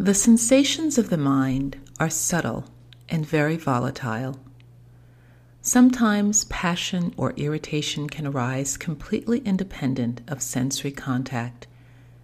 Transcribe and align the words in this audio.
The 0.00 0.14
sensations 0.14 0.96
of 0.96 1.10
the 1.10 1.18
mind 1.18 1.76
are 1.98 2.08
subtle 2.08 2.66
and 3.08 3.26
very 3.26 3.56
volatile. 3.56 4.38
Sometimes 5.60 6.44
passion 6.44 7.12
or 7.16 7.32
irritation 7.32 8.08
can 8.08 8.24
arise 8.24 8.76
completely 8.76 9.40
independent 9.40 10.20
of 10.28 10.40
sensory 10.40 10.92
contact, 10.92 11.66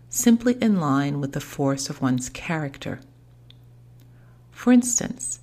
simply 0.08 0.56
in 0.62 0.78
line 0.78 1.20
with 1.20 1.32
the 1.32 1.40
force 1.40 1.90
of 1.90 2.00
one's 2.00 2.28
character. 2.28 3.00
For 4.52 4.72
instance, 4.72 5.40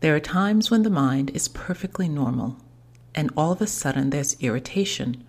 there 0.00 0.16
are 0.16 0.20
times 0.20 0.70
when 0.70 0.82
the 0.82 0.88
mind 0.88 1.28
is 1.34 1.48
perfectly 1.48 2.08
normal, 2.08 2.56
and 3.14 3.30
all 3.36 3.52
of 3.52 3.60
a 3.60 3.66
sudden 3.66 4.08
there's 4.08 4.40
irritation, 4.40 5.26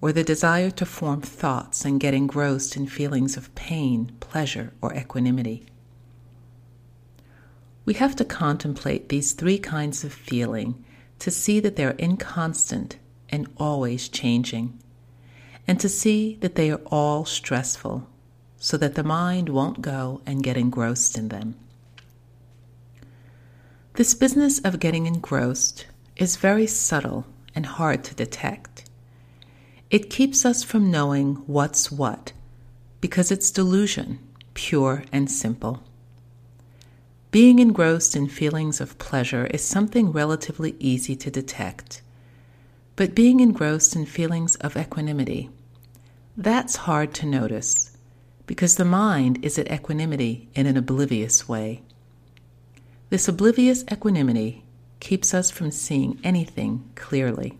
or 0.00 0.12
the 0.12 0.24
desire 0.24 0.70
to 0.70 0.84
form 0.86 1.20
thoughts 1.20 1.84
and 1.84 2.00
get 2.00 2.14
engrossed 2.14 2.76
in 2.76 2.86
feelings 2.86 3.36
of 3.36 3.54
pain, 3.54 4.12
pleasure, 4.20 4.72
or 4.80 4.94
equanimity. 4.94 5.66
We 7.84 7.94
have 7.94 8.16
to 8.16 8.24
contemplate 8.24 9.08
these 9.08 9.32
three 9.32 9.58
kinds 9.58 10.04
of 10.04 10.12
feeling 10.12 10.84
to 11.20 11.30
see 11.30 11.60
that 11.60 11.76
they're 11.76 11.94
inconstant 11.98 12.98
and 13.30 13.48
always 13.56 14.08
changing, 14.08 14.78
and 15.66 15.80
to 15.80 15.88
see 15.88 16.36
that 16.40 16.56
they 16.56 16.70
are 16.70 16.80
all 16.86 17.24
stressful, 17.24 18.08
so 18.58 18.76
that 18.76 18.94
the 18.94 19.02
mind 19.04 19.48
won't 19.48 19.80
go 19.80 20.20
and 20.26 20.42
get 20.42 20.56
engrossed 20.56 21.16
in 21.16 21.28
them. 21.28 21.56
This 23.94 24.14
business 24.14 24.58
of 24.60 24.78
getting 24.78 25.06
engrossed 25.06 25.86
is 26.16 26.36
very 26.36 26.66
subtle 26.66 27.26
and 27.54 27.64
hard 27.64 28.04
to 28.04 28.14
detect. 28.14 28.85
It 29.90 30.10
keeps 30.10 30.44
us 30.44 30.64
from 30.64 30.90
knowing 30.90 31.36
what's 31.46 31.92
what 31.92 32.32
because 33.00 33.30
it's 33.30 33.52
delusion, 33.52 34.18
pure 34.54 35.04
and 35.12 35.30
simple. 35.30 35.82
Being 37.30 37.58
engrossed 37.60 38.16
in 38.16 38.28
feelings 38.28 38.80
of 38.80 38.98
pleasure 38.98 39.46
is 39.46 39.62
something 39.62 40.10
relatively 40.10 40.74
easy 40.80 41.14
to 41.16 41.30
detect. 41.30 42.02
But 42.96 43.14
being 43.14 43.40
engrossed 43.40 43.94
in 43.94 44.06
feelings 44.06 44.56
of 44.56 44.76
equanimity, 44.76 45.50
that's 46.36 46.76
hard 46.76 47.14
to 47.14 47.26
notice 47.26 47.96
because 48.46 48.76
the 48.76 48.84
mind 48.84 49.44
is 49.44 49.58
at 49.58 49.70
equanimity 49.70 50.48
in 50.54 50.66
an 50.66 50.76
oblivious 50.76 51.48
way. 51.48 51.82
This 53.10 53.28
oblivious 53.28 53.84
equanimity 53.92 54.64
keeps 54.98 55.34
us 55.34 55.50
from 55.50 55.70
seeing 55.70 56.18
anything 56.24 56.90
clearly. 56.94 57.58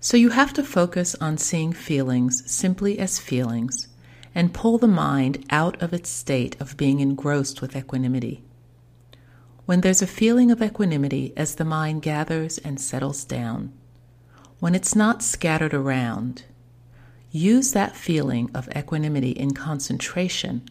So 0.00 0.16
you 0.16 0.30
have 0.30 0.52
to 0.52 0.62
focus 0.62 1.16
on 1.20 1.38
seeing 1.38 1.72
feelings 1.72 2.48
simply 2.50 3.00
as 3.00 3.18
feelings 3.18 3.88
and 4.32 4.54
pull 4.54 4.78
the 4.78 4.86
mind 4.86 5.44
out 5.50 5.80
of 5.82 5.92
its 5.92 6.08
state 6.08 6.58
of 6.60 6.76
being 6.76 7.00
engrossed 7.00 7.60
with 7.60 7.74
equanimity. 7.74 8.44
When 9.66 9.80
there's 9.80 10.00
a 10.00 10.06
feeling 10.06 10.52
of 10.52 10.62
equanimity 10.62 11.32
as 11.36 11.56
the 11.56 11.64
mind 11.64 12.02
gathers 12.02 12.58
and 12.58 12.80
settles 12.80 13.24
down, 13.24 13.72
when 14.60 14.76
it's 14.76 14.94
not 14.94 15.22
scattered 15.22 15.74
around, 15.74 16.44
use 17.32 17.72
that 17.72 17.96
feeling 17.96 18.50
of 18.54 18.68
equanimity 18.76 19.32
in 19.32 19.52
concentration 19.52 20.62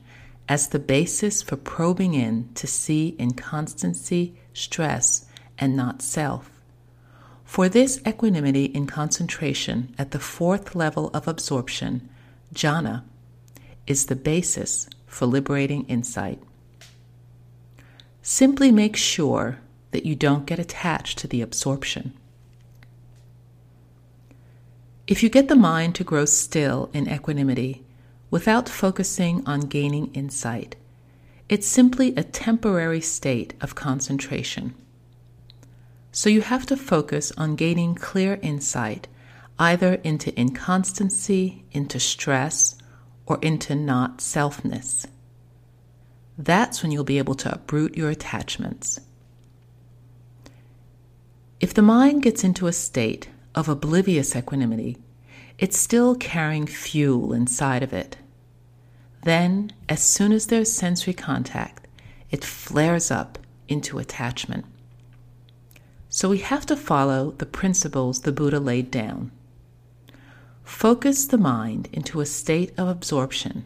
as 0.47 0.69
the 0.69 0.79
basis 0.79 1.41
for 1.41 1.57
probing 1.57 2.13
in 2.13 2.49
to 2.55 2.65
see 2.65 3.15
inconstancy, 3.19 4.37
stress, 4.53 5.25
and 5.59 5.75
not 5.75 6.01
self. 6.01 6.49
For 7.47 7.69
this 7.69 7.99
equanimity 8.05 8.65
in 8.65 8.85
concentration 8.85 9.95
at 9.97 10.11
the 10.11 10.19
fourth 10.19 10.75
level 10.75 11.09
of 11.13 11.27
absorption, 11.27 12.07
jhana, 12.53 13.03
is 13.87 14.05
the 14.05 14.15
basis 14.15 14.87
for 15.07 15.25
liberating 15.25 15.85
insight. 15.85 16.39
Simply 18.21 18.71
make 18.71 18.95
sure 18.95 19.57
that 19.89 20.05
you 20.05 20.13
don't 20.13 20.45
get 20.45 20.59
attached 20.59 21.17
to 21.19 21.27
the 21.27 21.41
absorption. 21.41 22.13
If 25.07 25.23
you 25.23 25.29
get 25.29 25.47
the 25.47 25.55
mind 25.55 25.95
to 25.95 26.03
grow 26.03 26.25
still 26.25 26.91
in 26.93 27.09
equanimity, 27.09 27.81
without 28.29 28.67
focusing 28.67 29.41
on 29.47 29.61
gaining 29.61 30.13
insight. 30.13 30.75
It's 31.47 31.65
simply 31.65 32.13
a 32.15 32.23
temporary 32.23 32.99
state 32.99 33.53
of 33.61 33.73
concentration. 33.73 34.75
So 36.11 36.29
you 36.29 36.41
have 36.41 36.65
to 36.67 36.77
focus 36.77 37.31
on 37.37 37.55
gaining 37.55 37.95
clear 37.95 38.39
insight 38.41 39.07
either 39.59 39.95
into 40.03 40.39
inconstancy, 40.39 41.63
into 41.71 41.99
stress, 41.99 42.75
or 43.25 43.39
into 43.41 43.75
not 43.75 44.19
selfness. 44.19 45.05
That's 46.37 46.83
when 46.83 46.91
you'll 46.91 47.03
be 47.03 47.17
able 47.17 47.35
to 47.35 47.53
uproot 47.53 47.97
your 47.97 48.09
attachments. 48.09 48.99
If 51.59 51.73
the 51.73 51.81
mind 51.81 52.21
gets 52.21 52.43
into 52.43 52.67
a 52.67 52.73
state 52.73 53.29
of 53.55 53.67
oblivious 53.67 54.35
equanimity, 54.35 54.97
it's 55.57 55.77
still 55.77 56.13
carrying 56.15 56.67
fuel 56.67 57.33
inside 57.33 57.81
of 57.81 57.93
it. 57.93 58.17
Then, 59.23 59.73
as 59.89 60.03
soon 60.03 60.31
as 60.31 60.47
there's 60.47 60.71
sensory 60.71 61.15
contact, 61.15 61.87
it 62.29 62.45
flares 62.45 63.09
up 63.09 63.39
into 63.67 63.97
attachment. 63.97 64.65
So 66.17 66.29
we 66.29 66.39
have 66.39 66.65
to 66.65 66.75
follow 66.75 67.35
the 67.37 67.45
principles 67.45 68.21
the 68.21 68.31
Buddha 68.31 68.59
laid 68.59 68.89
down. 68.89 69.29
Focus 70.63 71.27
the 71.27 71.37
mind 71.37 71.89
into 71.93 72.21
a 72.21 72.25
state 72.25 72.73
of 72.75 72.87
absorption, 72.87 73.65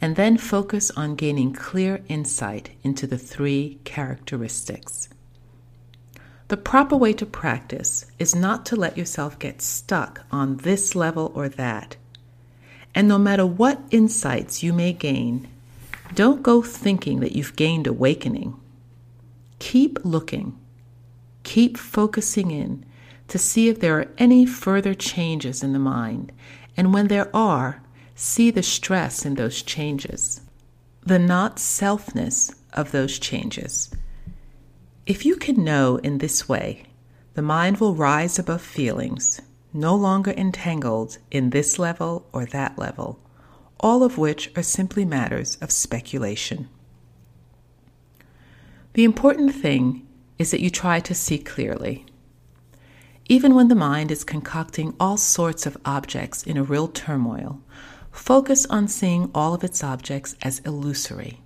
and 0.00 0.14
then 0.14 0.38
focus 0.38 0.92
on 0.92 1.16
gaining 1.16 1.52
clear 1.52 2.04
insight 2.06 2.70
into 2.84 3.08
the 3.08 3.18
three 3.18 3.80
characteristics. 3.82 5.08
The 6.46 6.56
proper 6.56 6.96
way 6.96 7.14
to 7.14 7.26
practice 7.26 8.06
is 8.16 8.32
not 8.32 8.64
to 8.66 8.76
let 8.76 8.96
yourself 8.96 9.36
get 9.40 9.60
stuck 9.60 10.20
on 10.30 10.58
this 10.58 10.94
level 10.94 11.32
or 11.34 11.48
that. 11.48 11.96
And 12.94 13.08
no 13.08 13.18
matter 13.18 13.44
what 13.44 13.80
insights 13.90 14.62
you 14.62 14.72
may 14.72 14.92
gain, 14.92 15.48
don't 16.14 16.44
go 16.44 16.62
thinking 16.62 17.18
that 17.18 17.34
you've 17.34 17.56
gained 17.56 17.88
awakening. 17.88 18.54
Keep 19.58 20.04
looking, 20.04 20.56
keep 21.52 21.76
focusing 21.76 22.50
in 22.50 22.82
to 23.28 23.36
see 23.36 23.68
if 23.68 23.78
there 23.78 23.98
are 23.98 24.10
any 24.16 24.46
further 24.46 24.94
changes 24.94 25.62
in 25.62 25.74
the 25.74 25.78
mind, 25.78 26.32
and 26.78 26.94
when 26.94 27.08
there 27.08 27.28
are, 27.36 27.82
see 28.14 28.50
the 28.50 28.62
stress 28.62 29.26
in 29.26 29.34
those 29.34 29.60
changes, 29.60 30.40
the 31.02 31.18
not 31.18 31.56
selfness 31.56 32.54
of 32.72 32.90
those 32.90 33.18
changes. 33.18 33.90
If 35.04 35.26
you 35.26 35.36
can 35.36 35.62
know 35.62 35.96
in 35.96 36.18
this 36.18 36.48
way, 36.48 36.84
the 37.34 37.42
mind 37.42 37.80
will 37.80 37.94
rise 37.94 38.38
above 38.38 38.62
feelings, 38.62 39.42
no 39.74 39.94
longer 39.94 40.30
entangled 40.30 41.18
in 41.30 41.50
this 41.50 41.78
level 41.78 42.26
or 42.32 42.46
that 42.46 42.78
level, 42.78 43.20
all 43.78 44.02
of 44.02 44.16
which 44.16 44.50
are 44.56 44.62
simply 44.62 45.04
matters 45.04 45.58
of 45.60 45.70
speculation. 45.70 46.70
The 48.94 49.04
important 49.04 49.54
thing 49.54 50.06
is 50.42 50.50
that 50.50 50.60
you 50.60 50.68
try 50.68 51.00
to 51.00 51.14
see 51.14 51.38
clearly. 51.38 52.04
Even 53.30 53.54
when 53.54 53.68
the 53.68 53.74
mind 53.74 54.10
is 54.10 54.24
concocting 54.24 54.94
all 55.00 55.16
sorts 55.16 55.64
of 55.64 55.78
objects 55.86 56.42
in 56.42 56.58
a 56.58 56.62
real 56.62 56.88
turmoil, 56.88 57.62
focus 58.10 58.66
on 58.66 58.86
seeing 58.88 59.30
all 59.34 59.54
of 59.54 59.64
its 59.64 59.82
objects 59.82 60.36
as 60.42 60.58
illusory 60.66 61.40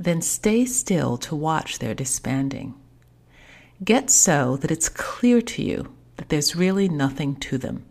then 0.00 0.22
stay 0.22 0.64
still 0.64 1.18
to 1.18 1.36
watch 1.36 1.78
their 1.78 1.94
disbanding. 1.94 2.74
Get 3.84 4.08
so 4.08 4.56
that 4.56 4.70
it's 4.70 4.88
clear 4.88 5.42
to 5.42 5.62
you 5.62 5.94
that 6.16 6.30
there's 6.30 6.56
really 6.56 6.88
nothing 6.88 7.36
to 7.36 7.58
them. 7.58 7.84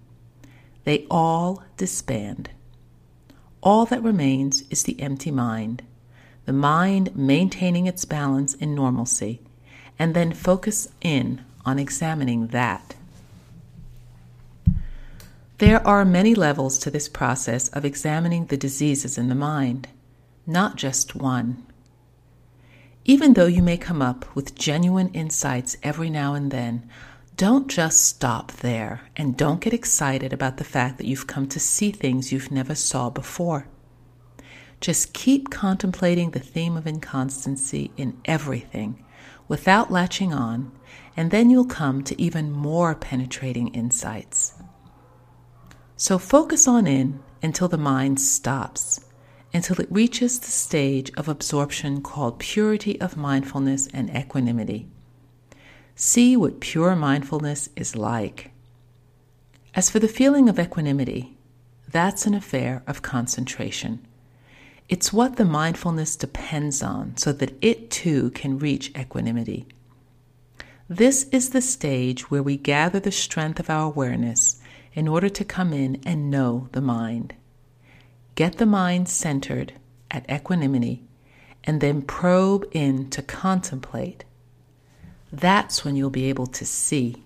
They 0.86 1.06
all 1.12 1.64
disband. 1.78 2.50
All 3.62 3.86
that 3.86 4.02
remains 4.02 4.64
is 4.72 4.84
the 4.84 5.00
empty 5.00 5.30
mind, 5.30 5.84
the 6.46 6.54
mind 6.54 7.16
maintaining 7.16 7.86
its 7.86 8.06
balance 8.06 8.56
in 8.56 8.74
normalcy, 8.74 9.42
and 10.00 10.16
then 10.16 10.32
focus 10.32 10.88
in 11.02 11.44
on 11.66 11.78
examining 11.78 12.48
that. 12.48 12.96
There 15.58 15.86
are 15.86 16.06
many 16.06 16.34
levels 16.34 16.80
to 16.80 16.90
this 16.90 17.10
process 17.10 17.68
of 17.70 17.84
examining 17.84 18.46
the 18.46 18.56
diseases 18.56 19.18
in 19.18 19.28
the 19.28 19.36
mind, 19.36 19.90
not 20.48 20.78
just 20.78 21.16
one. 21.16 21.66
Even 23.04 23.34
though 23.34 23.46
you 23.46 23.62
may 23.62 23.76
come 23.76 24.02
up 24.02 24.34
with 24.36 24.56
genuine 24.56 25.10
insights 25.10 25.76
every 25.84 26.10
now 26.10 26.34
and 26.34 26.50
then, 26.50 26.90
don't 27.36 27.68
just 27.68 28.04
stop 28.06 28.52
there 28.54 29.02
and 29.18 29.36
don't 29.36 29.62
get 29.62 29.74
excited 29.74 30.32
about 30.32 30.58
the 30.58 30.64
fact 30.64 30.98
that 30.98 31.08
you've 31.08 31.28
come 31.28 31.48
to 31.48 31.60
see 31.60 31.92
things 31.92 32.32
you've 32.32 32.52
never 32.52 32.76
saw 32.76 33.10
before. 33.10 33.68
Just 34.80 35.14
keep 35.14 35.50
contemplating 35.50 36.32
the 36.32 36.40
theme 36.40 36.78
of 36.78 36.88
inconstancy 36.88 37.92
in 37.98 38.18
everything 38.24 39.04
without 39.48 39.92
latching 39.92 40.34
on, 40.34 40.72
and 41.18 41.32
then 41.32 41.50
you'll 41.50 41.66
come 41.66 42.04
to 42.04 42.22
even 42.22 42.52
more 42.52 42.96
penetrating 42.96 43.68
insights. 43.70 44.54
So 45.98 46.18
focus 46.18 46.68
on 46.68 46.88
in 46.88 47.20
until 47.44 47.68
the 47.68 47.78
mind 47.78 48.22
stops, 48.22 49.06
until 49.54 49.82
it 49.82 49.92
reaches 49.92 50.40
the 50.40 50.52
stage 50.52 51.12
of 51.18 51.28
absorption 51.28 52.02
called 52.02 52.40
purity 52.40 53.00
of 53.02 53.18
mindfulness 53.18 53.88
and 53.88 54.10
equanimity. 54.16 54.88
See 55.96 56.38
what 56.38 56.62
pure 56.62 56.96
mindfulness 56.96 57.70
is 57.76 57.96
like. 57.96 58.52
As 59.76 59.90
for 59.90 60.00
the 60.00 60.08
feeling 60.08 60.48
of 60.48 60.58
equanimity, 60.58 61.38
that's 61.88 62.26
an 62.26 62.34
affair 62.34 62.84
of 62.88 63.02
concentration. 63.02 64.06
It's 64.90 65.14
what 65.14 65.36
the 65.36 65.46
mindfulness 65.46 66.16
depends 66.16 66.82
on 66.82 67.16
so 67.16 67.32
that 67.34 67.54
it 67.62 67.92
too 67.92 68.32
can 68.32 68.58
reach 68.58 68.92
equanimity. 68.98 69.68
This 70.90 71.26
is 71.32 71.52
the 71.52 71.62
stage 71.62 72.32
where 72.32 72.42
we 72.42 72.58
gather 72.58 73.00
the 73.00 73.12
strength 73.12 73.60
of 73.60 73.70
our 73.70 73.86
awareness 73.86 74.60
in 74.94 75.08
order 75.08 75.30
to 75.30 75.46
come 75.46 75.74
in 75.74 76.02
and 76.08 76.32
know 76.32 76.70
the 76.72 76.82
mind. 76.82 77.36
Get 78.34 78.58
the 78.58 78.66
mind 78.66 79.08
centered 79.08 79.74
at 80.10 80.28
equanimity 80.28 81.04
and 81.64 81.82
then 81.82 82.02
probe 82.02 82.66
in 82.72 83.12
to 83.12 83.22
contemplate. 83.22 84.26
That's 85.32 85.86
when 85.86 85.96
you'll 85.96 86.10
be 86.10 86.30
able 86.30 86.48
to 86.48 86.66
see 86.66 87.24